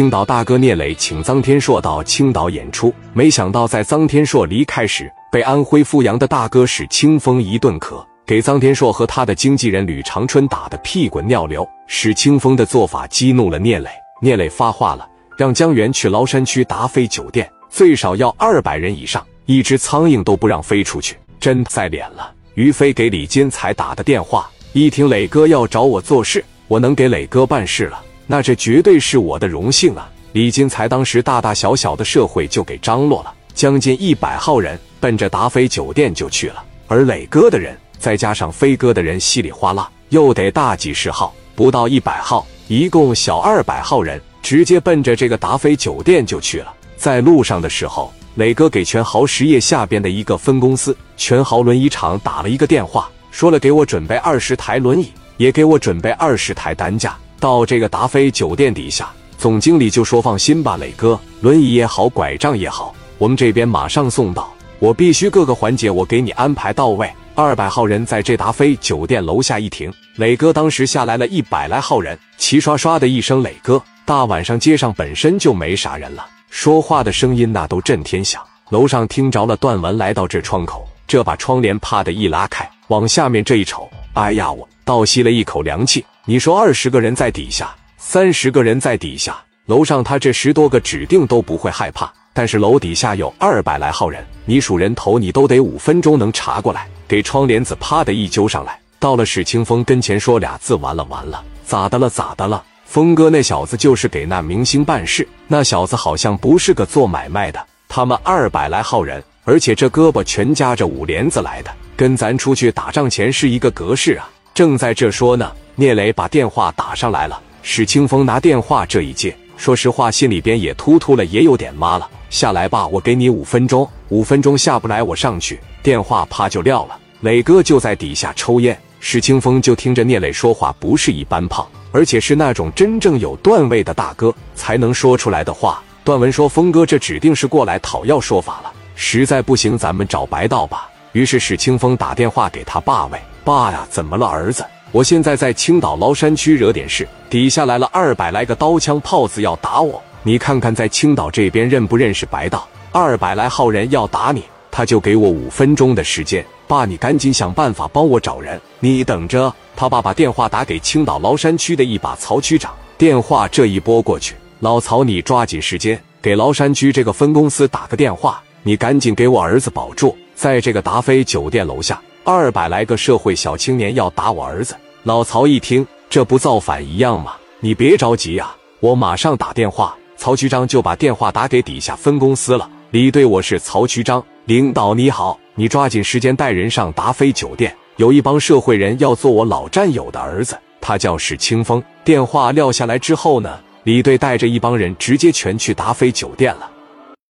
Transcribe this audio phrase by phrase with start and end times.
[0.00, 11.68] 青岛大哥聂磊请臧天朔到青岛演出，没想到在臧天朔离开时，被安徽阜阳的大哥史清风一顿磕，给臧天朔和他的经纪人吕长春打得屁滚尿流。
[11.86, 13.90] 史清风的做法激怒了聂磊，
[14.22, 15.06] 聂磊发话了，
[15.36, 21.14] 让江源去崂山区达飞酒店，最少要二百人以上，一只苍蝇都不让飞出去。
[21.38, 22.32] 真在脸了。
[22.54, 28.02] 于飞给李金才打的电话，一听磊哥要找我做事，我能给磊哥办事了。
[28.30, 30.08] 那这绝对是我的荣幸啊！
[30.34, 46.72] 李金才当时大大小小的社会就给张罗了，将近一百号人奔着达飞酒店就去了，而磊哥的人再加上飞哥的人，稀里哗啦又得大几十号，不到一百号，一共小二百号人，直接奔着这个达飞酒店就去了。
[46.96, 57.18] 在路上的时候，磊哥给全豪实业下边的一个分公司全豪轮椅厂打了一个电话，说了给我准备二十台轮椅，也给我准备二十台担架。
[57.40, 64.52] 到这个达飞酒店底下，总经理就说：“放心吧，磊哥，轮椅也好，拐杖也好，我们这边马上送到。
[64.78, 67.10] 我必须各个环节我给你安排到位。
[67.34, 73.82] 二百号人在这达飞酒店楼下一停，磊哥当时下来了一百来号人，齐刷刷的一声磊哥。
[74.04, 78.42] 大晚上街上本身就没啥人了，说话的声音那都震天响。
[78.68, 89.36] 楼上听着了，段文来到这窗口，这把窗帘啪的一拉开，往下面这一瞅，哎呀，我倒吸了一口凉气。”你说二十个人在底下，三十个人在底下，
[89.66, 92.08] 楼上他这十多个指定都不会害怕。
[92.32, 96.86] 但是楼底下有二百来号人，你数人头，你都得五分钟能查过来。
[97.08, 102.62] 给窗帘子啪的一揪上来，到了史清风跟前说俩字：完了完了，咋的了咋的了？
[102.84, 107.60] 峰哥那小子就是给那明星办事，那小子好像不是个做买卖的。
[107.88, 114.30] 他们二百来号人，而且这胳膊全夹着五帘子来的，跟咱出去打仗前是一个格式啊！
[114.54, 115.50] 正在这说呢。
[115.80, 122.06] 聂磊把电话打上来了，史清风拿电话这一接，说实话，心里边也突突了，也有点妈了。
[122.28, 125.58] 下来吧，我给你五分钟，五分钟下不来，我上去。
[125.82, 126.98] 电话啪就撂了。
[127.20, 135.82] 磊哥就在底下抽烟，史清风就听着聂磊说话，不是一般胖，而且是那种真正有段位的大哥才能说出来的话。
[136.04, 144.62] 段文说：“峰哥，这指定是过来讨要说法了，实在不行，咱们找白道吧。”于是史清风打电话给他爸喂，爸呀，怎么了，儿子？
[144.92, 150.02] 我现在在青岛崂山区惹点事，底下来了二百来个刀枪炮子要打我。
[150.24, 152.66] 你看看在青岛这边认不认识白道？
[152.90, 156.44] 二百来号人要打你，他就给我五分钟的时间。
[156.66, 159.52] 爸，你赶紧想办法帮我找人，你等着。
[159.76, 172.00] 他爸把电话打给青岛崂山区的一把曹区长，电话这一拨过去，老曹，你抓紧时间给崂山区这个分公司打个电话，你赶紧给我儿子保住，在这个达飞酒店楼下。
[172.22, 177.32] 二百来个社会小青年要打我儿子，老曹一听，这不造反一样吗？
[177.60, 179.96] 你别着急呀，我马上打电话。
[180.16, 182.68] 曹局长就把电话打给底下分公司了。
[182.90, 191.82] 李队，我是曹局长，领导你好，你抓紧时间带人上达飞酒店，有一帮社会人要做我老战友的儿子，他叫史清风。
[192.04, 196.69] 电话撂下来之后呢，李队带着一帮人直接全去达飞酒店了。